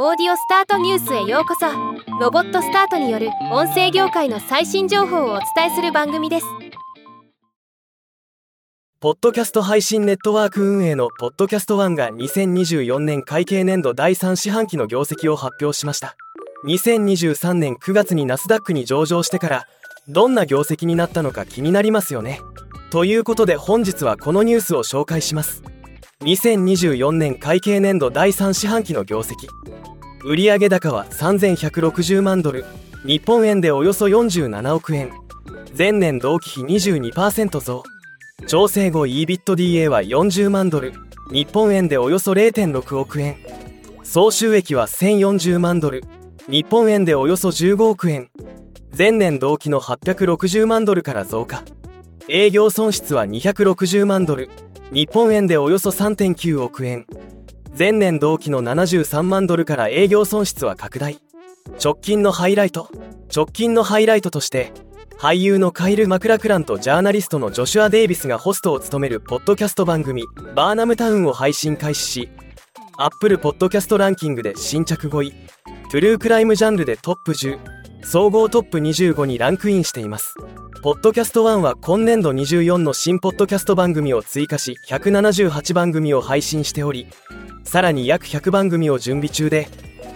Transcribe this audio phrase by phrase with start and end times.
[0.00, 1.66] オーディオスタートニュースへようこそ。
[2.20, 6.46] ロボットスタートによる音声業界の最新情報をお伝えする番組です。
[9.00, 16.14] ポッドキャスト配信ネットワーク運営のポッドキャスト1が2024年会計年度第3四半期の業績を発表しました。
[16.64, 19.66] 2023年9月にナスダックに上場してから
[20.06, 22.40] どんな業績になったのか気になりますよね。
[22.92, 25.64] ということで本日はこのニュースを紹介します。
[26.22, 29.46] 2024年会計年度第3四半期の業績
[30.24, 32.64] 売上高は3160万ドル。
[33.06, 35.12] 日本円でおよそ47億円
[35.76, 37.84] 前年同期比22%増。
[38.48, 40.92] 調整後 EBITDA は40万ドル。
[41.30, 43.36] 日本円でおよそ0.6億円
[44.02, 46.02] 総収益は1040万ドル。
[46.48, 48.28] 日本円でおよそ15億円
[48.96, 51.62] 前年同期の860万ドルから増加。
[52.28, 54.50] 営業損失は260万ドル。
[54.90, 57.06] 日本円でおよそ3.9億円。
[57.78, 61.18] 前年同期の73万ドルから営業損失は拡大。
[61.82, 62.88] 直近のハイライト
[63.34, 64.72] 直近のハイライトとして
[65.18, 70.24] 俳優のカイル・マクラクランとジャーナリストのジョシュア・デイビスがホストを務めるポッドキャスト番組
[70.56, 72.28] 「バーナムタウン」を配信開始し
[72.96, 75.34] アップルポッドキャストランキングで新着5位。
[75.90, 77.58] トゥルークライムジャンルでトップ10
[78.02, 80.34] 総合トップ25にランクインしています。
[80.80, 87.08] ポッドキャスト1は今年度24の新ポッドキャスト番組を追加し178番組を配信しており
[87.64, 89.66] さらに約100番組を準備中で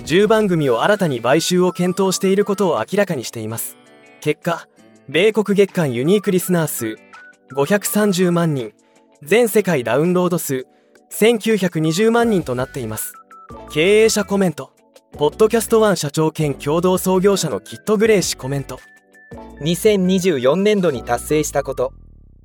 [0.05, 3.77] 10番組を新たに買収を検討していることを明らかにしています。
[4.21, 4.69] 結果
[5.09, 6.97] 米国月間ユニークリスナー数
[7.57, 8.73] 530万人
[9.21, 10.67] 全世界ダウンロード数
[11.11, 13.15] 1920万人となっています。
[13.73, 14.71] 経営者コメント
[15.11, 18.79] ポッドキャスト1社長兼共同創業者のキット・グレイ氏コメント。
[19.63, 21.93] 2024年度に達成したこと。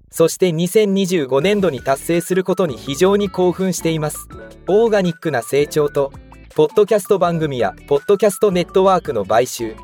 [0.10, 4.28] そして2025年度に達成することに非常に興奮しています。
[4.68, 6.12] オーガニックな成長と
[6.56, 9.76] ポッドキャスト番組やポッドキャストネットワークの買収。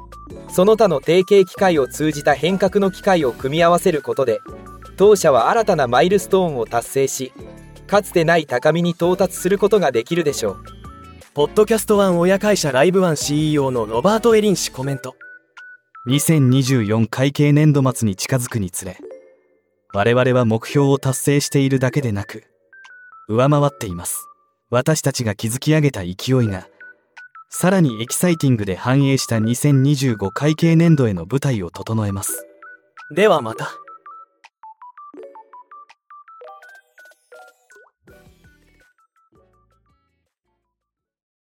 [0.50, 4.40] その他の提携機会を通じた変革の機会を組み合わせることで
[4.98, 7.34] 当社は新たなマイルストーンを達成し
[7.88, 10.64] かつてない高みに到達することができるでしょう。
[11.34, 15.16] ポッドキャストワン親会社ライブワン CEO のロバート・エリン氏コメント。
[16.06, 18.98] 2024会計年度末に近づくにつれ、
[19.94, 22.44] 我々は目標を達成しているだけでなく、
[23.30, 24.28] 上回っています。
[24.70, 26.14] 私たちが築き上げた勢い
[26.50, 26.68] が、
[27.50, 32.46] さらにエキサイティングで繁栄した2025会計年度への舞台を整えます。
[33.16, 33.72] ではまた。